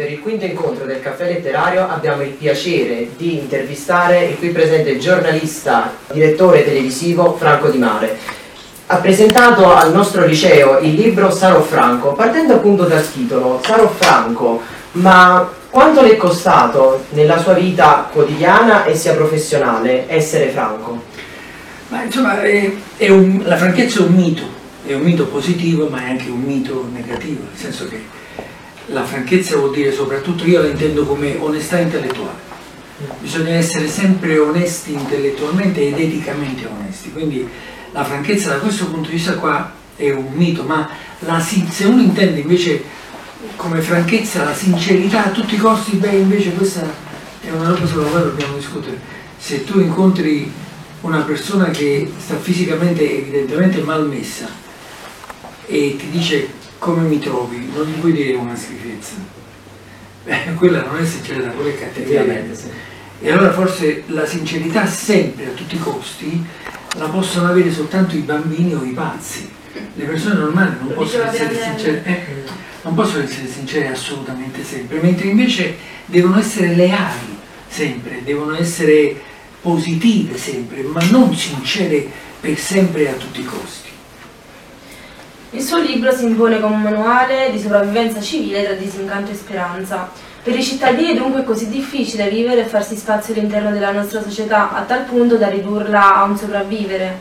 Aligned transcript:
per 0.00 0.10
il 0.10 0.20
quinto 0.20 0.46
incontro 0.46 0.86
del 0.86 1.02
caffè 1.02 1.26
letterario 1.26 1.86
abbiamo 1.86 2.22
il 2.22 2.30
piacere 2.30 3.10
di 3.18 3.34
intervistare 3.34 4.24
il 4.24 4.38
qui 4.38 4.48
presente 4.48 4.96
giornalista, 4.96 5.92
direttore 6.10 6.64
televisivo 6.64 7.36
Franco 7.36 7.68
Di 7.68 7.76
Mare. 7.76 8.16
Ha 8.86 8.96
presentato 8.96 9.74
al 9.74 9.92
nostro 9.92 10.24
liceo 10.24 10.78
il 10.78 10.94
libro 10.94 11.30
Sarò 11.30 11.60
Franco, 11.60 12.14
partendo 12.14 12.54
appunto 12.54 12.84
dal 12.84 13.12
titolo 13.12 13.60
Sarò 13.62 13.90
Franco, 13.90 14.62
ma 14.92 15.46
quanto 15.68 16.00
le 16.00 16.12
è 16.12 16.16
costato 16.16 17.04
nella 17.10 17.36
sua 17.36 17.52
vita 17.52 18.08
quotidiana 18.10 18.86
e 18.86 18.94
sia 18.94 19.12
professionale 19.12 20.06
essere 20.08 20.48
franco? 20.48 20.98
Ma 21.88 22.04
insomma, 22.04 22.40
è, 22.40 22.72
è 22.96 23.10
un, 23.10 23.42
la 23.44 23.58
franchezza 23.58 23.98
è 23.98 24.04
un 24.04 24.14
mito, 24.14 24.44
è 24.86 24.94
un 24.94 25.02
mito 25.02 25.26
positivo 25.26 25.88
ma 25.88 26.00
è 26.06 26.08
anche 26.08 26.30
un 26.30 26.40
mito 26.40 26.88
negativo, 26.90 27.42
nel 27.50 27.58
senso 27.58 27.86
che 27.86 28.20
la 28.92 29.04
franchezza 29.04 29.56
vuol 29.56 29.72
dire 29.72 29.92
soprattutto, 29.92 30.44
io 30.44 30.60
la 30.60 30.68
intendo 30.68 31.04
come 31.04 31.36
onestà 31.38 31.78
intellettuale. 31.78 32.48
Bisogna 33.20 33.54
essere 33.54 33.88
sempre 33.88 34.38
onesti 34.38 34.92
intellettualmente 34.92 35.88
ed 35.88 35.98
eticamente 35.98 36.66
onesti, 36.66 37.12
quindi 37.12 37.48
la 37.92 38.04
franchezza 38.04 38.50
da 38.50 38.58
questo 38.58 38.86
punto 38.86 39.08
di 39.08 39.16
vista 39.16 39.34
qua 39.34 39.72
è 39.96 40.10
un 40.10 40.32
mito, 40.32 40.64
ma 40.64 40.88
la, 41.20 41.40
se 41.40 41.84
uno 41.84 42.02
intende 42.02 42.40
invece 42.40 42.82
come 43.56 43.80
franchezza 43.80 44.44
la 44.44 44.54
sincerità 44.54 45.26
a 45.26 45.30
tutti 45.30 45.54
i 45.54 45.58
costi, 45.58 45.96
beh 45.96 46.10
invece 46.10 46.52
questa 46.52 46.82
è 47.40 47.50
una 47.50 47.68
roba 47.68 47.86
sulla 47.86 48.08
quale 48.08 48.26
dobbiamo 48.26 48.56
discutere. 48.56 48.98
Se 49.38 49.64
tu 49.64 49.80
incontri 49.80 50.52
una 51.02 51.20
persona 51.20 51.70
che 51.70 52.10
sta 52.18 52.36
fisicamente 52.36 53.18
evidentemente 53.18 53.80
malmessa 53.80 54.48
e 55.66 55.96
ti 55.98 56.10
dice 56.10 56.58
come 56.80 57.06
mi 57.06 57.18
trovi, 57.18 57.70
non 57.74 57.84
gli 57.84 57.98
puoi 57.98 58.12
dire 58.12 58.34
una 58.36 58.56
schifezza. 58.56 59.12
Beh, 60.24 60.54
quella 60.54 60.82
non 60.82 60.96
è 60.96 61.04
sincerità, 61.04 61.50
quella 61.50 61.70
è 61.70 61.78
cattiveria. 61.78 62.54
Sì. 62.54 62.68
E 63.20 63.30
allora 63.30 63.52
forse 63.52 64.04
la 64.06 64.24
sincerità 64.26 64.86
sempre, 64.86 65.48
a 65.48 65.50
tutti 65.50 65.74
i 65.76 65.78
costi, 65.78 66.42
la 66.96 67.06
possono 67.08 67.48
avere 67.48 67.70
soltanto 67.70 68.16
i 68.16 68.20
bambini 68.20 68.74
o 68.74 68.82
i 68.82 68.92
pazzi. 68.92 69.48
Le 69.94 70.04
persone 70.04 70.34
normali 70.36 70.76
non 70.80 70.94
possono 70.94 71.24
essere 71.24 71.54
sincere, 71.54 72.02
eh, 72.04 72.24
non 72.82 72.94
possono 72.94 73.24
essere 73.24 73.46
sincere 73.46 73.88
assolutamente 73.88 74.64
sempre, 74.64 75.00
mentre 75.00 75.28
invece 75.28 75.76
devono 76.06 76.38
essere 76.38 76.74
leali 76.74 77.38
sempre, 77.68 78.22
devono 78.24 78.56
essere 78.56 79.20
positive 79.60 80.38
sempre, 80.38 80.82
ma 80.82 81.02
non 81.10 81.34
sincere 81.36 82.08
per 82.40 82.58
sempre 82.58 83.10
a 83.10 83.12
tutti 83.12 83.40
i 83.40 83.44
costi. 83.44 83.88
Il 85.52 85.62
suo 85.62 85.78
libro 85.78 86.12
si 86.12 86.26
impone 86.26 86.60
come 86.60 86.76
un 86.76 86.82
manuale 86.82 87.50
di 87.50 87.58
sopravvivenza 87.58 88.20
civile 88.20 88.62
tra 88.62 88.74
disincanto 88.74 89.32
e 89.32 89.34
speranza. 89.34 90.08
Per 90.44 90.56
i 90.56 90.62
cittadini 90.62 91.14
dunque 91.14 91.40
è 91.40 91.44
così 91.44 91.68
difficile 91.68 92.30
vivere 92.30 92.60
e 92.60 92.66
farsi 92.66 92.94
spazio 92.96 93.34
all'interno 93.34 93.72
della 93.72 93.90
nostra 93.90 94.22
società 94.22 94.72
a 94.72 94.82
tal 94.82 95.02
punto 95.02 95.36
da 95.36 95.48
ridurla 95.48 96.18
a 96.18 96.22
un 96.22 96.36
sopravvivere. 96.36 97.18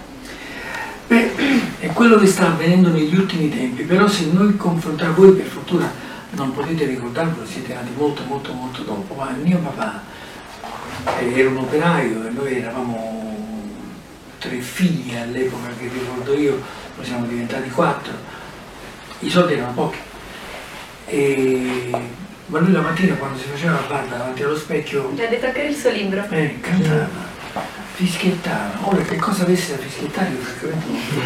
Beh, 1.07 1.31
è 1.79 1.87
quello 1.87 2.17
che 2.17 2.27
sta 2.27 2.45
avvenendo 2.45 2.89
negli 2.89 3.15
ultimi 3.15 3.49
tempi, 3.49 3.81
però 3.81 4.07
se 4.07 4.27
noi 4.31 4.55
confrontiamo 4.55 5.15
voi 5.15 5.31
per 5.31 5.45
fortuna 5.47 5.91
non 6.31 6.53
potete 6.53 6.85
ricordarlo, 6.85 7.43
siete 7.47 7.73
nati 7.73 7.89
molto 7.97 8.21
molto 8.27 8.53
molto 8.53 8.83
dopo, 8.83 9.15
ma 9.15 9.35
mio 9.41 9.57
papà 9.57 10.03
era 11.17 11.49
un 11.49 11.57
operaio 11.57 12.27
e 12.27 12.29
noi 12.29 12.57
eravamo 12.59 13.37
tre 14.37 14.59
figli 14.59 15.15
all'epoca 15.15 15.69
che 15.79 15.89
ricordo 15.91 16.33
io, 16.35 16.61
poi 16.99 17.07
siamo 17.07 17.25
diventati 17.27 17.69
quattro, 17.69 18.11
i 19.19 19.29
soldi 19.29 19.53
erano 19.53 19.71
pochi. 19.71 19.97
E... 21.05 21.89
Ma 22.47 22.59
lui 22.59 22.73
la 22.73 22.81
mattina 22.81 23.13
quando 23.15 23.37
si 23.37 23.45
faceva 23.47 23.73
la 23.73 23.87
barba 23.87 24.17
davanti 24.17 24.43
allo 24.43 24.57
specchio... 24.57 25.11
Gli 25.13 25.21
ha 25.21 25.27
detto 25.27 25.45
anche 25.45 25.61
il 25.61 25.75
suo 25.75 25.91
libro. 25.91 26.25
Eh, 26.29 26.59
cantava, 26.59 27.07
fischiettava. 27.93 28.79
Ora 28.81 29.01
che 29.03 29.15
cosa 29.15 29.43
avesse 29.43 29.77
da 29.77 29.81
fischiettare 29.81 30.31
io 30.31 30.39
francamente 30.39 30.85
non. 30.87 31.23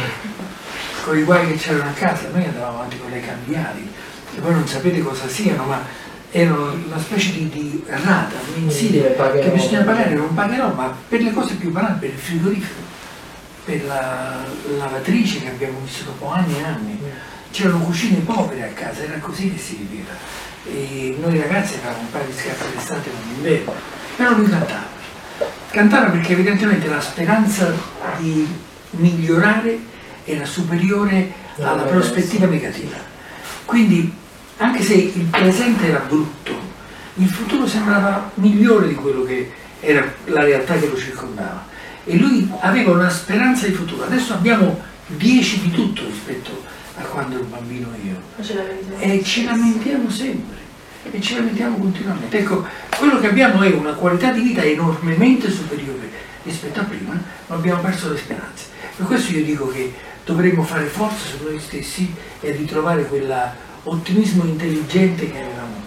Con 1.05 1.17
i 1.17 1.23
guai 1.23 1.47
che 1.47 1.55
c'erano 1.55 1.89
a 1.89 1.93
casa, 1.93 2.27
noi 2.31 2.43
andavamo 2.43 2.77
avanti 2.77 2.99
con 2.99 3.09
le 3.09 3.21
cambiali, 3.21 3.91
che 4.31 4.41
voi 4.41 4.53
non 4.53 4.67
sapete 4.67 5.01
cosa 5.01 5.27
siano, 5.27 5.63
ma 5.63 5.81
erano 6.29 6.71
una 6.71 6.99
specie 6.99 7.31
di, 7.31 7.49
di 7.49 7.83
rata 7.87 8.35
mensile 8.55 9.15
che 9.15 9.49
bisogna 9.49 9.81
pagare, 9.81 10.13
non 10.13 10.33
pagherò, 10.33 10.71
ma 10.73 10.95
per 11.07 11.21
le 11.21 11.31
cose 11.31 11.55
più 11.55 11.71
banali, 11.71 11.99
per 11.99 12.09
il 12.09 12.17
frigorifero 12.17 12.92
per 13.63 13.83
la 13.85 14.43
lavatrice 14.77 15.39
che 15.39 15.49
abbiamo 15.49 15.79
visto 15.83 16.05
dopo 16.05 16.31
anni 16.31 16.57
e 16.57 16.63
anni. 16.63 16.99
C'erano 17.51 17.79
cucine 17.79 18.19
povere 18.19 18.63
a 18.63 18.73
casa, 18.73 19.03
era 19.03 19.17
così 19.19 19.53
che 19.53 19.59
si 19.59 19.75
viveva. 19.75 20.13
E 20.65 21.15
noi 21.19 21.39
ragazzi 21.39 21.75
avevamo 21.75 21.99
un 21.99 22.11
paio 22.11 22.25
di 22.25 22.33
scarpe 22.33 22.65
d'estate 22.73 23.09
non 23.11 23.33
d'inverno, 23.33 23.73
però 24.15 24.31
lui 24.33 24.49
cantava. 24.49 24.91
Cantava 25.69 26.09
perché 26.09 26.33
evidentemente 26.33 26.87
la 26.87 27.01
speranza 27.01 27.71
di 28.17 28.47
migliorare 28.91 29.79
era 30.25 30.45
superiore 30.45 31.31
alla 31.59 31.83
prospettiva 31.83 32.47
negativa. 32.47 32.97
Quindi, 33.65 34.11
anche 34.57 34.83
se 34.83 34.93
il 34.93 35.25
presente 35.25 35.87
era 35.87 35.99
brutto, 35.99 36.71
il 37.15 37.27
futuro 37.27 37.67
sembrava 37.67 38.31
migliore 38.35 38.87
di 38.87 38.95
quello 38.95 39.23
che 39.23 39.51
era 39.79 40.11
la 40.25 40.43
realtà 40.43 40.75
che 40.75 40.87
lo 40.87 40.97
circondava 40.97 41.71
e 42.05 42.17
lui 42.17 42.49
aveva 42.59 42.91
una 42.91 43.09
speranza 43.09 43.65
di 43.67 43.73
futuro. 43.73 44.05
Adesso 44.05 44.33
abbiamo 44.33 44.81
10 45.07 45.61
di 45.61 45.71
tutto 45.71 46.05
rispetto 46.05 46.63
a 46.97 47.01
quando 47.03 47.35
ero 47.35 47.45
bambino 47.45 47.87
io. 48.03 48.21
E 48.99 49.23
ci 49.23 49.45
lamentiamo 49.45 50.09
sempre. 50.09 50.61
E 51.11 51.21
ci 51.21 51.35
lamentiamo 51.35 51.77
continuamente. 51.77 52.39
Ecco, 52.39 52.65
quello 52.97 53.19
che 53.19 53.27
abbiamo 53.27 53.61
è 53.61 53.71
una 53.71 53.93
qualità 53.93 54.31
di 54.31 54.41
vita 54.41 54.61
enormemente 54.61 55.49
superiore 55.49 56.09
rispetto 56.43 56.79
a 56.79 56.83
prima, 56.83 57.19
ma 57.47 57.55
abbiamo 57.55 57.81
perso 57.81 58.11
le 58.11 58.17
speranze. 58.17 58.65
Per 58.95 59.05
questo 59.05 59.31
io 59.33 59.43
dico 59.43 59.67
che 59.67 59.93
dovremmo 60.25 60.63
fare 60.63 60.85
forza 60.85 61.25
su 61.25 61.43
noi 61.43 61.59
stessi 61.59 62.13
e 62.39 62.51
ritrovare 62.51 63.05
quell'ottimismo 63.05 64.43
intelligente 64.43 65.29
che 65.31 65.37
avevamo. 65.37 65.82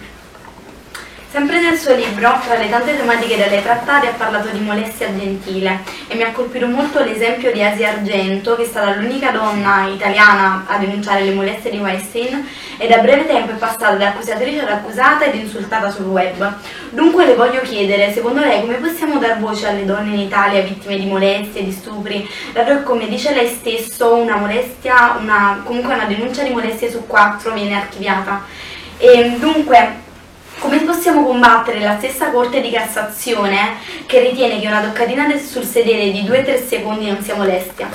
Sempre 1.29 1.59
nel 1.59 1.77
suo 1.77 1.93
libro, 1.93 2.39
tra 2.45 2.57
le 2.57 2.69
tante 2.69 2.95
tematiche 2.95 3.35
da 3.35 3.47
lei 3.47 3.61
trattate, 3.61 4.07
ha 4.07 4.13
parlato 4.13 4.47
di 4.47 4.59
molestia 4.59 5.13
gentile 5.13 5.81
e 6.07 6.15
mi 6.15 6.23
ha 6.23 6.31
colpito 6.31 6.67
molto 6.67 7.03
l'esempio 7.03 7.51
di 7.51 7.61
Asia 7.61 7.89
Argento, 7.89 8.55
che 8.55 8.63
è 8.63 8.65
stata 8.65 8.95
l'unica 8.95 9.31
donna 9.31 9.87
italiana 9.87 10.63
a 10.65 10.77
denunciare 10.77 11.23
le 11.25 11.33
molestie 11.33 11.69
di 11.69 11.79
Weinstein 11.79 12.47
e 12.77 12.87
da 12.87 12.99
breve 12.99 13.27
tempo 13.27 13.51
è 13.51 13.55
passata 13.55 13.95
da 13.95 14.07
accusatrice 14.07 14.61
ad 14.61 14.69
accusata 14.69 15.25
ed 15.25 15.35
insultata 15.35 15.91
sul 15.91 16.05
web. 16.05 16.53
Dunque 16.91 17.25
le 17.25 17.35
voglio 17.35 17.59
chiedere, 17.59 18.13
secondo 18.13 18.39
lei 18.39 18.61
come 18.61 18.75
possiamo 18.75 19.19
dar 19.19 19.37
voce 19.37 19.67
alle 19.67 19.83
donne 19.83 20.15
in 20.15 20.21
Italia 20.21 20.61
vittime 20.61 20.97
di 20.97 21.07
molestie, 21.07 21.65
di 21.65 21.73
stupri, 21.73 22.27
dato 22.53 22.77
che 22.77 22.83
come 22.83 23.05
dice 23.09 23.33
lei 23.33 23.49
stesso 23.49 24.15
una 24.15 24.37
molestia, 24.37 25.17
una, 25.19 25.59
comunque 25.65 25.93
una 25.93 26.05
denuncia 26.05 26.43
di 26.43 26.51
molestie 26.51 26.89
su 26.89 27.05
quattro 27.05 27.51
viene 27.51 27.75
archiviata? 27.75 28.45
E 28.97 29.35
dunque 29.37 30.05
come 30.59 30.81
possiamo 30.81 31.23
combattere 31.23 31.79
la 31.79 31.97
stessa 31.97 32.31
Corte 32.31 32.61
di 32.61 32.71
Cassazione 32.71 33.77
che 34.05 34.21
ritiene 34.21 34.59
che 34.59 34.67
una 34.67 34.81
toccatina 34.81 35.25
sul 35.37 35.63
sedere 35.63 36.11
di 36.11 36.21
2-3 36.21 36.67
secondi 36.67 37.07
non 37.07 37.21
sia 37.21 37.35
molestia? 37.35 37.89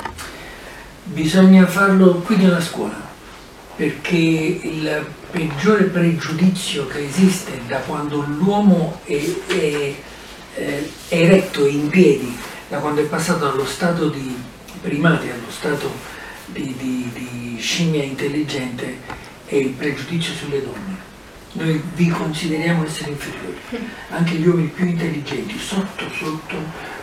Bisogna 1.03 1.67
farlo 1.67 2.21
qui 2.25 2.37
nella 2.37 2.61
scuola, 2.61 2.99
perché 3.75 4.15
il 4.17 5.05
peggiore 5.29 5.83
pregiudizio 5.85 6.87
che 6.87 7.03
esiste 7.05 7.59
da 7.67 7.79
quando 7.79 8.21
l'uomo 8.21 9.01
è, 9.03 9.21
è, 9.47 9.93
è 10.55 10.83
eretto 11.09 11.65
in 11.65 11.89
piedi, 11.89 12.37
da 12.69 12.77
quando 12.77 13.01
è 13.01 13.05
passato 13.05 13.45
dallo 13.45 13.65
stato 13.65 14.07
di 14.07 14.35
primati 14.81 15.29
allo 15.29 15.49
stato 15.49 15.91
di, 16.45 16.73
di, 16.77 17.09
di 17.13 17.57
scimmia 17.59 18.03
intelligente, 18.03 18.99
è 19.45 19.55
il 19.55 19.69
pregiudizio 19.69 20.33
sulle 20.33 20.63
donne 20.63 20.92
noi 21.53 21.81
vi 21.95 22.09
consideriamo 22.09 22.85
essere 22.85 23.11
inferiori. 23.11 23.57
Anche 24.09 24.35
gli 24.35 24.47
uomini 24.47 24.67
più 24.69 24.85
intelligenti, 24.85 25.57
sotto 25.59 26.05
sotto, 26.09 26.55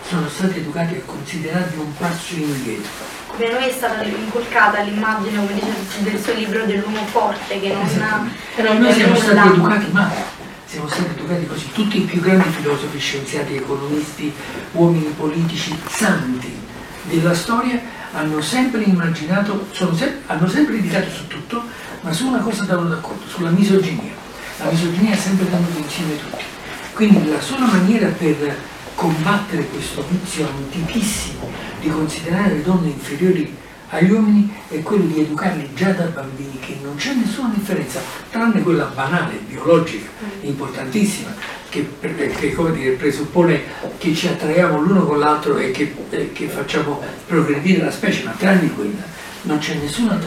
sono 0.08 0.28
stati 0.28 0.58
educati 0.58 0.94
a 0.94 1.00
considerarvi 1.04 1.78
un 1.78 1.96
passo 1.96 2.34
indietro. 2.34 2.90
Per 3.36 3.52
noi 3.52 3.68
è 3.68 3.72
stata 3.72 4.02
inculcata 4.02 4.82
l'immagine, 4.82 5.36
come 5.36 5.54
dice 5.54 6.02
del 6.02 6.20
suo 6.20 6.34
libro, 6.34 6.64
dell'uomo 6.64 7.04
forte 7.06 7.60
che 7.60 7.72
non 7.72 8.02
ha... 8.02 8.28
Però 8.54 8.72
noi 8.72 8.92
siamo 8.92 9.14
stati 9.14 9.48
educati 9.48 9.86
male. 9.92 10.38
Siamo 10.64 10.88
stati 10.88 11.10
educati 11.16 11.46
così, 11.46 11.72
tutti 11.72 11.98
i 11.98 12.04
più 12.04 12.20
grandi 12.20 12.48
filosofi, 12.48 12.98
scienziati, 12.98 13.56
economisti, 13.56 14.32
uomini 14.72 15.12
politici, 15.16 15.76
santi 15.88 16.58
della 17.04 17.34
storia 17.34 17.80
hanno 18.12 18.40
sempre 18.40 18.82
immaginato, 18.82 19.68
sem- 19.72 20.18
hanno 20.26 20.48
sempre 20.48 20.76
indicato 20.76 21.10
su 21.10 21.26
tutto, 21.26 21.62
ma 22.02 22.12
su 22.12 22.26
una 22.26 22.38
cosa 22.38 22.64
davano 22.64 22.88
d'accordo, 22.88 23.26
sulla 23.26 23.50
misoginia 23.50 24.19
la 24.62 24.70
misoginia 24.70 25.12
è 25.12 25.16
sempre 25.16 25.48
tenuta 25.48 25.78
insieme 25.78 26.18
tutti. 26.18 26.44
Quindi 26.92 27.30
la 27.30 27.40
sola 27.40 27.66
maniera 27.66 28.08
per 28.08 28.56
combattere 28.94 29.66
questo 29.66 30.04
vizio 30.08 30.46
antichissimo 30.46 31.50
di 31.80 31.88
considerare 31.88 32.56
le 32.56 32.62
donne 32.62 32.88
inferiori 32.88 33.56
agli 33.88 34.10
uomini 34.10 34.52
è 34.68 34.82
quello 34.82 35.04
di 35.04 35.20
educarli 35.20 35.70
già 35.74 35.90
da 35.92 36.04
bambini 36.04 36.58
che 36.60 36.78
non 36.82 36.94
c'è 36.96 37.14
nessuna 37.14 37.52
differenza, 37.54 38.00
tranne 38.30 38.62
quella 38.62 38.84
banale, 38.84 39.40
biologica, 39.48 40.08
importantissima, 40.42 41.34
che, 41.68 41.88
che 41.98 42.54
dire, 42.72 42.90
presuppone 42.92 43.62
che 43.98 44.14
ci 44.14 44.28
attraiamo 44.28 44.78
l'uno 44.80 45.06
con 45.06 45.18
l'altro 45.18 45.56
e 45.56 45.70
che, 45.72 45.92
eh, 46.10 46.32
che 46.32 46.46
facciamo 46.46 47.02
progredire 47.26 47.82
la 47.82 47.90
specie, 47.90 48.22
ma 48.24 48.32
tranne 48.32 48.70
quella 48.72 49.02
non 49.42 49.58
c'è 49.58 49.74
nessuna 49.74 50.20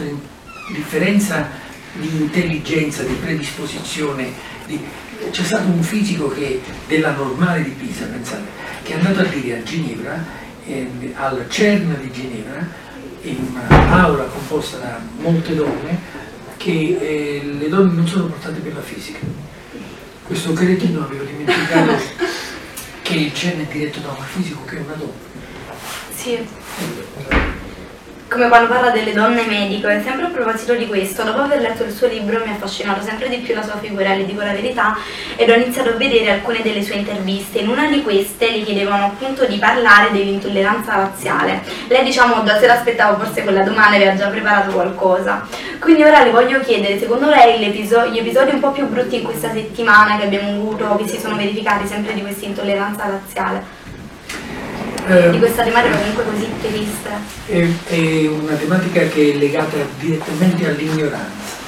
differenza 0.72 1.48
di 1.94 2.08
intelligenza, 2.20 3.02
di 3.02 3.14
predisposizione. 3.14 4.32
Di... 4.66 4.80
C'è 5.30 5.42
stato 5.42 5.68
un 5.68 5.82
fisico 5.82 6.28
che, 6.28 6.60
della 6.86 7.12
normale 7.12 7.62
di 7.62 7.70
Pisa, 7.70 8.06
pensate, 8.06 8.44
che 8.82 8.92
è 8.92 8.96
andato 8.96 9.20
a 9.20 9.24
dire 9.24 9.58
a 9.58 9.62
Ginevra, 9.62 10.24
eh, 10.66 11.12
al 11.14 11.46
CERN 11.48 11.96
di 12.00 12.10
Ginevra, 12.12 12.66
in 13.22 13.58
un'aula 13.68 14.24
composta 14.24 14.78
da 14.78 15.00
molte 15.18 15.54
donne, 15.54 15.98
che 16.56 16.98
eh, 17.00 17.42
le 17.58 17.68
donne 17.68 17.92
non 17.92 18.06
sono 18.06 18.26
portate 18.26 18.60
per 18.60 18.74
la 18.74 18.82
fisica. 18.82 19.18
Questo 20.26 20.52
cretino 20.52 21.04
aveva 21.04 21.24
dimenticato 21.24 22.02
che 23.02 23.14
il 23.14 23.32
CERN 23.32 23.60
è 23.60 23.72
diretto 23.72 24.00
da 24.00 24.08
un 24.08 24.24
fisico 24.24 24.64
che 24.64 24.76
è 24.76 24.80
una 24.80 24.94
donna. 24.94 25.12
Sì 26.14 27.62
come 28.34 28.48
quando 28.48 28.66
parla 28.66 28.90
delle 28.90 29.12
donne 29.12 29.44
medico 29.46 29.86
e 29.86 30.02
sempre 30.02 30.26
a 30.26 30.28
proposito 30.28 30.74
di 30.74 30.88
questo, 30.88 31.22
dopo 31.22 31.42
aver 31.42 31.60
letto 31.60 31.84
il 31.84 31.92
suo 31.92 32.08
libro 32.08 32.42
mi 32.44 32.50
ha 32.50 32.54
affascinato 32.54 33.00
sempre 33.00 33.28
di 33.28 33.36
più 33.36 33.54
la 33.54 33.62
sua 33.62 33.78
figura, 33.78 34.12
le 34.12 34.26
dico 34.26 34.42
la 34.42 34.50
verità, 34.50 34.96
ed 35.36 35.48
ho 35.48 35.54
iniziato 35.54 35.90
a 35.90 35.92
vedere 35.92 36.32
alcune 36.32 36.60
delle 36.60 36.82
sue 36.82 36.96
interviste. 36.96 37.60
In 37.60 37.68
una 37.68 37.86
di 37.86 38.02
queste 38.02 38.50
le 38.50 38.62
chiedevano 38.62 39.04
appunto 39.04 39.46
di 39.46 39.56
parlare 39.58 40.10
dell'intolleranza 40.10 40.96
razziale. 40.96 41.62
Lei 41.86 42.02
diciamo 42.02 42.42
da 42.42 42.58
se 42.58 42.66
l'aspettavo 42.66 43.22
forse 43.22 43.44
quella 43.44 43.62
domanda 43.62 43.94
aveva 43.94 44.16
già 44.16 44.26
preparato 44.26 44.72
qualcosa. 44.72 45.46
Quindi 45.78 46.02
ora 46.02 46.24
le 46.24 46.30
voglio 46.32 46.58
chiedere, 46.58 46.98
secondo 46.98 47.28
lei 47.28 47.60
gli 47.60 48.18
episodi 48.18 48.50
un 48.50 48.60
po' 48.60 48.72
più 48.72 48.88
brutti 48.88 49.14
in 49.14 49.22
questa 49.22 49.52
settimana 49.52 50.16
che 50.18 50.24
abbiamo 50.24 50.48
avuto, 50.48 50.96
che 50.96 51.06
si 51.06 51.20
sono 51.20 51.36
verificati 51.36 51.86
sempre 51.86 52.14
di 52.14 52.22
questa 52.22 52.46
intolleranza 52.46 53.04
razziale? 53.04 53.83
Eh, 55.06 55.30
di 55.30 55.38
questa 55.38 55.62
tematica 55.62 55.96
comunque 55.98 56.24
così 56.24 56.48
triste? 56.60 57.10
È, 57.46 57.66
è 57.88 58.26
una 58.28 58.54
tematica 58.54 59.02
che 59.08 59.32
è 59.32 59.36
legata 59.36 59.76
direttamente 59.98 60.66
all'ignoranza. 60.66 61.62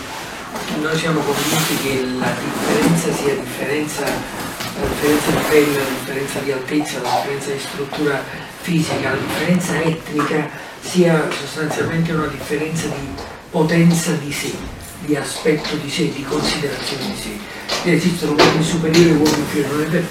Noi 0.80 0.96
siamo 0.96 1.20
convinti 1.20 1.76
che 1.82 2.06
la 2.18 2.32
differenza 2.32 3.12
sia 3.12 3.34
differenza, 3.34 4.04
la 4.04 4.86
differenza 4.88 5.30
di 5.30 5.44
pelle, 5.48 5.78
la 5.78 5.84
differenza 5.98 6.38
di 6.40 6.52
altezza, 6.52 7.00
la 7.02 7.10
differenza 7.10 7.50
di 7.52 7.58
struttura 7.58 8.22
fisica, 8.62 9.10
la 9.10 9.16
differenza 9.16 9.82
etnica 9.82 10.48
sia 10.80 11.28
sostanzialmente 11.30 12.12
una 12.12 12.26
differenza 12.26 12.86
di 12.86 13.08
potenza 13.50 14.12
di 14.12 14.32
sé, 14.32 14.52
di 15.00 15.14
aspetto 15.16 15.76
di 15.76 15.90
sé, 15.90 16.12
di 16.12 16.24
considerazione 16.24 17.04
di 17.04 17.20
sé. 17.20 17.90
Esistono 17.90 18.32
uomini 18.32 18.64
superiori 18.64 19.10
e 19.10 19.12
uomini 19.12 19.38
inferiori, 19.38 19.74
non 19.74 19.82
è 19.82 19.88
vero. 19.88 20.06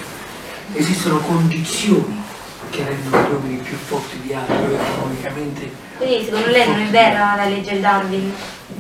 Esistono 0.74 1.18
condizioni 1.20 2.24
che 2.70 2.84
rendono 2.84 3.28
gli 3.28 3.34
uomini 3.34 3.58
più 3.58 3.76
forti 3.76 4.20
di 4.22 4.34
altri 4.34 4.74
economicamente. 4.74 5.72
Quindi 5.98 6.26
secondo 6.26 6.48
lei 6.48 6.68
non 6.68 6.80
è 6.80 6.90
vera 6.90 7.36
la 7.36 7.46
legge 7.46 7.74
di 7.74 7.80
Darwin? 7.80 8.34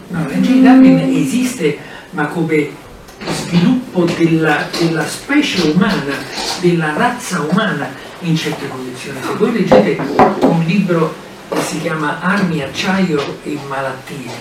No, 0.07 0.19
la 0.19 0.27
legge 0.27 0.51
di 0.51 0.61
Darwin 0.61 0.99
esiste, 1.15 1.77
ma 2.11 2.27
come 2.27 2.83
sviluppo 3.27 4.05
della, 4.17 4.67
della 4.77 5.05
specie 5.05 5.69
umana, 5.69 6.13
della 6.59 6.93
razza 6.95 7.41
umana 7.41 7.89
in 8.19 8.35
certe 8.35 8.67
condizioni. 8.67 9.19
Se 9.21 9.33
voi 9.35 9.53
leggete 9.53 9.97
un 10.39 10.63
libro 10.65 11.13
che 11.49 11.61
si 11.61 11.79
chiama 11.81 12.19
Armi, 12.21 12.61
acciaio 12.61 13.39
e 13.43 13.57
malattie, 13.67 14.31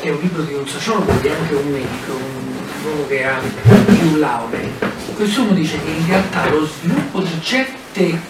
che 0.00 0.08
è 0.08 0.10
un 0.10 0.18
libro 0.20 0.42
di 0.42 0.54
un 0.54 0.66
sociologo 0.66 1.10
e 1.20 1.30
anche 1.30 1.54
un 1.54 1.70
medico, 1.70 2.12
un 2.12 2.52
uomo 2.84 3.06
che 3.08 3.24
ha 3.24 3.38
più 3.86 4.16
lauree, 4.16 4.70
questo 5.14 5.42
uomo 5.42 5.54
dice 5.54 5.78
che 5.82 5.90
in 5.90 6.06
realtà 6.06 6.48
lo 6.50 6.66
sviluppo 6.66 7.20
di 7.20 7.40
certe 7.40 8.20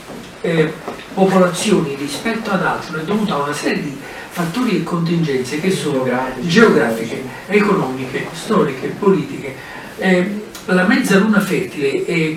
eh, 0.42 0.72
popolazioni 1.14 1.94
rispetto 1.94 2.50
ad 2.50 2.64
altre 2.64 3.00
è 3.00 3.04
dovuta 3.04 3.34
a 3.34 3.42
una 3.42 3.52
serie 3.52 3.82
di 3.82 3.98
fattori 4.30 4.76
e 4.76 4.82
contingenze 4.82 5.60
che 5.60 5.70
sono 5.70 6.06
geografiche, 6.40 7.22
economiche, 7.46 8.26
storiche, 8.32 8.88
politiche. 8.88 9.54
Eh, 9.98 10.40
la 10.66 10.84
mezzaluna 10.84 11.40
fertile 11.40 12.04
è, 12.04 12.36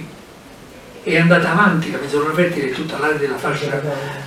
è, 1.03 1.17
andata 1.17 1.51
avanti, 1.51 1.91
la 1.91 1.99
mezzaluna 1.99 2.33
fertile 2.33 2.69
è 2.69 2.73
tutta 2.73 2.97
l'area 2.99 3.17
della 3.17 3.37
fascia 3.37 3.81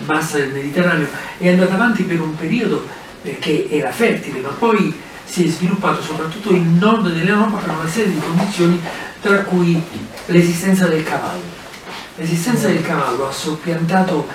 bassa 0.04 0.38
del 0.38 0.50
Mediterraneo, 0.50 1.06
è 1.38 1.48
andata 1.48 1.74
avanti 1.74 2.02
per 2.02 2.20
un 2.20 2.34
periodo 2.36 2.84
perché 3.22 3.68
era 3.70 3.90
fertile, 3.90 4.40
ma 4.40 4.48
poi 4.48 4.92
si 5.24 5.46
è 5.46 5.48
sviluppato 5.48 6.00
soprattutto 6.00 6.50
il 6.50 6.62
nord 6.62 7.12
dell'Europa 7.12 7.58
per 7.58 7.74
una 7.74 7.88
serie 7.88 8.12
di 8.12 8.20
condizioni, 8.20 8.80
tra 9.20 9.42
cui 9.42 9.80
l'esistenza 10.26 10.86
del 10.86 11.02
cavallo 11.02 11.57
L'esistenza 12.18 12.66
del 12.66 12.82
cavallo 12.82 13.28
ha 13.28 13.32
soppiantato 13.32 14.26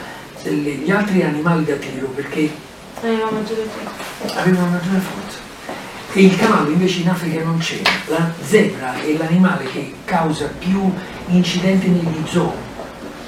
gli 0.44 0.90
altri 0.90 1.22
animali 1.22 1.66
da 1.66 1.76
tiro 1.76 2.08
perché 2.08 2.50
aveva 3.02 4.64
maggiore 4.68 5.00
forza. 5.00 5.40
E 6.14 6.24
il 6.24 6.38
cavallo 6.38 6.70
invece 6.70 7.02
in 7.02 7.10
Africa 7.10 7.44
non 7.44 7.58
c'è. 7.58 7.82
La 8.08 8.32
zebra 8.42 9.02
è 9.02 9.18
l'animale 9.18 9.66
che 9.66 9.96
causa 10.06 10.50
più 10.58 10.94
incidenti 11.28 11.90
negli 11.90 12.24
zoo 12.26 12.54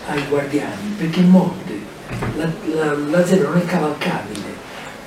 ai 0.07 0.23
guardiani 0.29 0.95
perché 0.97 1.19
morde. 1.19 1.93
La, 2.37 2.49
la, 2.75 2.93
la 3.09 3.25
zebra 3.25 3.49
non 3.49 3.57
è 3.57 3.65
cavalcabile 3.65 4.34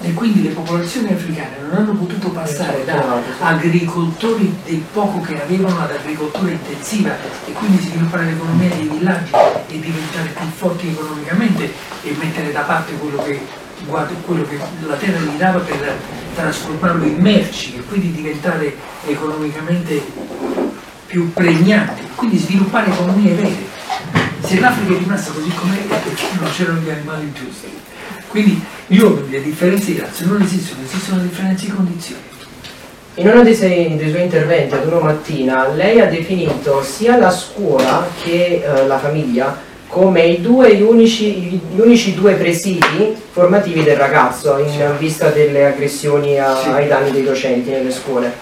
e 0.00 0.12
quindi 0.14 0.42
le 0.42 0.50
popolazioni 0.50 1.12
africane 1.12 1.56
non 1.62 1.76
hanno 1.76 1.92
potuto 1.92 2.30
passare 2.30 2.84
da 2.84 3.20
agricoltori 3.40 4.54
del 4.64 4.82
poco 4.92 5.20
che 5.20 5.42
avevano 5.42 5.80
ad 5.80 5.90
agricoltura 5.90 6.52
intensiva 6.52 7.16
e 7.44 7.52
quindi 7.52 7.82
sviluppare 7.82 8.26
l'economia 8.26 8.68
dei 8.68 8.88
villaggi 8.88 9.32
e 9.68 9.80
diventare 9.80 10.28
più 10.28 10.46
forti 10.54 10.88
economicamente 10.88 11.72
e 12.02 12.16
mettere 12.20 12.52
da 12.52 12.60
parte 12.60 12.92
quello 12.92 13.22
che, 13.22 13.40
quello 14.24 14.44
che 14.44 14.58
la 14.86 14.94
terra 14.94 15.18
gli 15.18 15.36
dava 15.36 15.58
per 15.58 15.96
trasformarlo 16.34 17.04
in 17.04 17.16
merci 17.16 17.74
e 17.76 17.82
quindi 17.82 18.12
diventare 18.12 18.76
economicamente 19.04 20.00
più 21.06 21.32
pregnanti, 21.32 22.02
quindi 22.14 22.38
sviluppare 22.38 22.90
economie 22.90 23.34
vere. 23.34 23.76
Se 24.44 24.60
l'Africa 24.60 24.94
è 24.94 24.98
rimasta 24.98 25.32
così 25.32 25.50
com'è 25.50 25.88
è 25.88 25.98
perché 25.98 26.24
non 26.38 26.50
c'erano 26.50 26.80
gli 26.80 26.90
animali 26.90 27.32
giusti. 27.32 27.87
Quindi 28.28 28.62
uomini, 28.88 29.30
le 29.30 29.42
differenze 29.42 29.92
di 29.92 29.98
razza 29.98 30.24
non 30.26 30.42
esistono, 30.42 30.80
esistono 30.84 31.22
differenze 31.22 31.66
di 31.66 31.72
condizioni. 31.72 32.22
In 33.14 33.28
uno 33.28 33.42
dei, 33.42 33.54
sei, 33.54 33.96
dei 33.96 34.10
suoi 34.10 34.22
interventi 34.22 34.74
ad 34.74 34.86
uno 34.86 35.00
mattina 35.00 35.66
lei 35.68 36.00
ha 36.00 36.06
definito 36.06 36.82
sia 36.82 37.16
la 37.16 37.30
scuola 37.30 38.06
che 38.22 38.62
eh, 38.64 38.86
la 38.86 38.98
famiglia 38.98 39.66
come 39.88 40.22
i 40.22 40.40
due 40.40 40.76
gli 40.76 40.82
unici, 40.82 41.60
gli 41.74 41.80
unici, 41.80 42.14
due 42.14 42.34
presidi 42.34 43.16
formativi 43.30 43.82
del 43.82 43.96
ragazzo 43.96 44.58
in 44.58 44.94
vista 44.98 45.30
delle 45.30 45.66
aggressioni 45.66 46.38
a, 46.38 46.54
sì. 46.54 46.68
ai 46.68 46.86
danni 46.86 47.10
dei 47.10 47.24
docenti 47.24 47.70
nelle 47.70 47.90
scuole. 47.90 48.32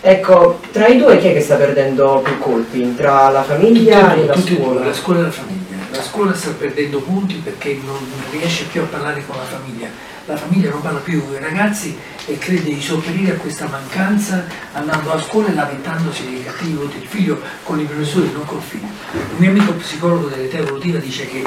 Ecco, 0.00 0.60
tra 0.70 0.86
i 0.86 0.96
due 0.96 1.18
chi 1.18 1.28
è 1.28 1.32
che 1.32 1.40
sta 1.40 1.56
perdendo 1.56 2.20
più 2.22 2.38
colpi? 2.38 2.94
Tra 2.94 3.28
la 3.30 3.42
famiglia 3.42 4.10
tutti, 4.10 4.20
e 4.20 4.26
la 4.26 4.32
tutti 4.32 4.54
scuola? 4.54 4.84
La 4.84 4.92
scuola 4.92 5.18
e 5.18 5.22
la 5.22 5.30
famiglia 5.30 5.73
la 5.94 6.02
scuola 6.02 6.34
sta 6.34 6.50
perdendo 6.50 6.98
punti 7.00 7.34
perché 7.36 7.78
non 7.84 7.98
riesce 8.30 8.64
più 8.64 8.82
a 8.82 8.84
parlare 8.84 9.24
con 9.24 9.36
la 9.36 9.44
famiglia. 9.44 9.88
La 10.26 10.36
famiglia 10.36 10.70
non 10.70 10.80
parla 10.80 10.98
più 10.98 11.24
con 11.24 11.34
i 11.34 11.38
ragazzi 11.38 11.96
e 12.26 12.36
crede 12.36 12.74
di 12.74 12.82
sopperire 12.82 13.32
a 13.32 13.36
questa 13.36 13.66
mancanza 13.68 14.44
andando 14.72 15.12
a 15.12 15.20
scuola 15.20 15.48
e 15.48 15.54
lamentandosi 15.54 16.24
dei 16.24 16.44
cattivi 16.44 16.72
voti 16.72 16.98
del 16.98 17.06
figlio 17.06 17.40
con 17.62 17.78
i 17.78 17.84
professori, 17.84 18.32
non 18.32 18.44
col 18.44 18.60
figlio. 18.60 18.88
Un 19.12 19.36
mio 19.36 19.50
amico 19.50 19.72
psicologo 19.74 20.26
dell'età 20.26 20.58
evolutiva 20.58 20.98
dice 20.98 21.26
che 21.26 21.44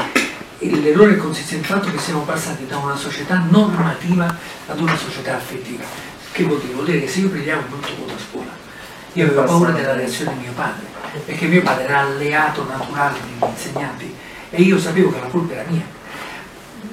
l'errore 0.59 1.17
consiste 1.17 1.55
nel 1.55 1.65
fatto 1.65 1.91
che 1.91 1.97
siamo 1.97 2.21
passati 2.21 2.65
da 2.65 2.77
una 2.77 2.95
società 2.95 3.43
normativa 3.49 4.33
ad 4.67 4.79
una 4.79 4.95
società 4.95 5.35
affettiva. 5.35 5.83
Che 6.31 6.43
vuol 6.43 6.61
dire? 6.61 6.73
Vuol 6.73 6.85
dire 6.85 7.01
che 7.01 7.07
se 7.09 7.19
io 7.19 7.29
prendiamo 7.29 7.63
molto 7.69 7.93
voto 7.99 8.13
a 8.13 8.19
scuola, 8.29 8.51
io 9.13 9.25
avevo 9.25 9.43
paura 9.43 9.71
della 9.71 9.93
reazione 9.93 10.33
di 10.35 10.43
mio 10.43 10.53
padre, 10.53 10.85
perché 11.25 11.47
mio 11.47 11.63
padre 11.63 11.83
era 11.83 12.01
alleato 12.01 12.65
naturale 12.65 13.17
degli 13.19 13.49
insegnanti 13.49 14.16
e 14.49 14.61
io 14.61 14.79
sapevo 14.79 15.11
che 15.11 15.19
la 15.19 15.27
colpa 15.27 15.53
era 15.53 15.69
mia. 15.69 15.85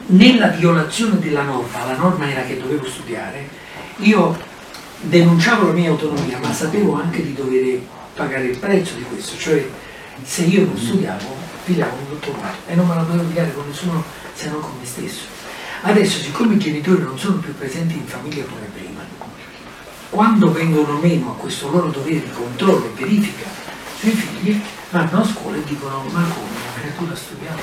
Nella 0.06 0.48
violazione 0.48 1.18
della 1.18 1.42
norma, 1.42 1.84
la 1.84 1.96
norma 1.96 2.30
era 2.30 2.42
che 2.42 2.60
dovevo 2.60 2.86
studiare, 2.86 3.48
io 3.98 4.36
denunciavo 5.00 5.68
la 5.68 5.72
mia 5.72 5.90
autonomia, 5.90 6.38
ma 6.38 6.52
sapevo 6.52 6.94
anche 6.94 7.22
di 7.22 7.34
dover 7.34 7.80
pagare 8.14 8.46
il 8.46 8.58
prezzo 8.58 8.94
di 8.94 9.02
questo, 9.02 9.36
cioè 9.36 9.66
se 10.22 10.42
io 10.42 10.64
non 10.64 10.76
studiavo, 10.76 11.36
pigliavo 11.64 11.96
un 11.96 12.08
dottorato 12.08 12.56
e 12.66 12.74
non 12.74 12.86
me 12.86 12.94
la 12.94 13.02
potevo 13.02 13.24
pigliare 13.24 13.54
con 13.54 13.64
nessuno 13.66 14.04
se 14.34 14.50
non 14.50 14.60
con 14.60 14.72
me 14.78 14.86
stesso. 14.86 15.22
Adesso, 15.82 16.20
siccome 16.20 16.54
i 16.54 16.58
genitori 16.58 17.02
non 17.02 17.18
sono 17.18 17.36
più 17.36 17.54
presenti 17.56 17.94
in 17.94 18.06
famiglia 18.06 18.44
come 18.44 18.68
prima, 18.72 19.00
quando 20.10 20.52
vengono 20.52 20.98
meno 20.98 21.32
a 21.32 21.34
questo 21.34 21.70
loro 21.70 21.88
dovere 21.88 22.20
di 22.20 22.30
controllo 22.30 22.86
e 22.86 23.00
verifica 23.00 23.46
sui 23.98 24.10
figli, 24.10 24.60
vanno 24.90 25.20
a 25.20 25.24
scuola 25.24 25.56
e 25.56 25.64
dicono 25.64 26.04
ma 26.12 26.22
come? 26.22 26.73
Creatura 26.84 27.14
studiata. 27.16 27.62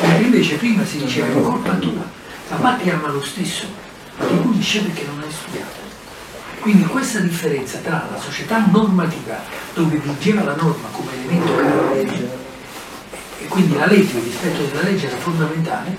Mentre 0.00 0.24
invece 0.24 0.56
prima 0.56 0.84
si 0.84 0.98
diceva 0.98 1.26
è 1.26 1.42
colpa 1.42 1.74
tua, 1.74 2.04
la 2.48 2.56
parte 2.56 2.90
ama 2.90 3.08
lo 3.08 3.22
stesso, 3.22 3.66
ti 4.18 4.34
punisce 4.34 4.80
perché 4.80 5.04
non 5.06 5.22
hai 5.22 5.30
studiato. 5.30 5.80
Quindi 6.60 6.84
questa 6.84 7.18
differenza 7.20 7.78
tra 7.78 8.08
la 8.10 8.18
società 8.18 8.64
normativa, 8.70 9.38
dove 9.74 9.96
vigeva 9.96 10.44
la 10.44 10.54
norma 10.54 10.88
come 10.92 11.10
elemento 11.12 11.54
cardine, 11.54 12.30
e 13.40 13.46
quindi 13.46 13.76
la 13.76 13.86
legge, 13.86 14.16
il 14.16 14.24
rispetto 14.24 14.62
della 14.64 14.82
legge 14.82 15.08
era 15.08 15.16
fondamentale, 15.16 15.96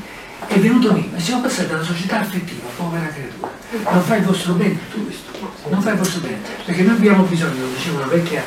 è 0.47 0.59
venuto 0.59 0.91
meno 0.91 1.15
e 1.15 1.19
siamo 1.19 1.41
passati 1.41 1.71
alla 1.71 1.83
società 1.83 2.21
affettiva, 2.21 2.67
povera 2.75 3.07
creatura. 3.07 3.51
Non 3.91 4.01
fai 4.03 4.19
il 4.19 4.25
vostro 4.25 4.53
bene, 4.53 4.77
tu 4.89 5.05
questo, 5.05 5.31
non 5.69 5.81
fai 5.81 5.93
il 5.93 5.99
vostro 5.99 6.21
bene, 6.21 6.39
perché 6.65 6.81
noi 6.83 6.95
abbiamo 6.95 7.23
bisogno, 7.23 7.61
lo 7.61 7.73
diceva 7.75 7.97
una 7.97 8.07
vecchia, 8.07 8.43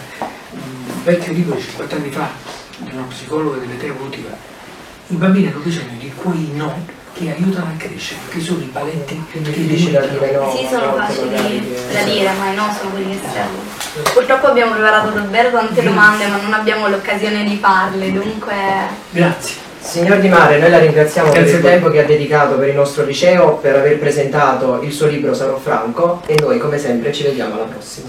un 0.51 1.03
vecchio 1.05 1.33
libro 1.33 1.55
di 1.55 1.63
50 1.63 1.97
anni 1.97 2.11
fa, 2.11 2.31
di 2.78 2.90
una 2.92 3.06
psicologa 3.09 3.59
dell'età 3.59 3.87
evolutiva, 3.87 4.30
i 5.09 5.14
bambini 5.14 5.49
hanno 5.49 5.61
bisogno 5.61 5.97
di 5.99 6.12
quei 6.14 6.50
no 6.54 6.95
che 7.12 7.33
aiutano 7.35 7.66
a 7.66 7.76
crescere, 7.78 8.21
che 8.28 8.40
sono 8.40 8.61
i 8.61 8.71
paletti 8.71 9.25
che 9.30 9.40
difficili 9.40 9.92
da 9.92 10.00
dire 10.00 10.33
no. 10.33 10.54
Sì, 10.54 10.66
sono 10.68 10.95
facili 10.95 11.30
da 11.30 12.00
eh, 12.00 12.04
dire, 12.04 12.33
ma 12.33 12.50
i 12.50 12.54
no 12.54 12.75
sono 12.76 12.90
quelli 12.90 13.11
che 13.11 13.26
servono. 13.33 14.12
Purtroppo 14.12 14.47
abbiamo 14.49 14.73
preparato 14.73 15.11
davvero 15.11 15.50
tante 15.50 15.83
domande, 15.83 16.26
ma 16.26 16.37
non 16.42 16.52
abbiamo 16.52 16.88
l'occasione 16.88 17.45
di 17.45 17.56
farle, 17.56 18.12
dunque 18.12 18.54
Grazie. 19.11 19.64
Signor 19.80 20.18
Di 20.18 20.28
Mare, 20.28 20.59
noi 20.59 20.68
la 20.68 20.78
ringraziamo 20.78 21.30
Grazie 21.30 21.45
per 21.45 21.54
il 21.54 21.64
tempo 21.64 21.90
che 21.90 22.00
ha 22.00 22.04
dedicato 22.04 22.56
per 22.56 22.68
il 22.68 22.75
nostro 22.75 23.04
liceo, 23.04 23.54
per 23.54 23.76
aver 23.76 23.99
presentato 23.99 24.83
il 24.83 24.92
suo 24.92 25.06
libro 25.06 25.33
Sarò 25.33 25.56
Franco 25.59 26.23
e 26.26 26.37
noi 26.40 26.59
come 26.59 26.76
sempre 26.76 27.12
ci 27.12 27.23
vediamo 27.23 27.54
alla 27.54 27.64
prossima. 27.64 28.09